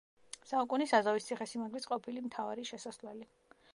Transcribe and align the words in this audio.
საუკუნის 0.51 0.93
აზოვის 0.99 1.27
ციხესიმაგრის 1.29 1.87
ყოფილი 1.91 2.25
მთავარი 2.31 2.67
შესასვლელი. 2.71 3.29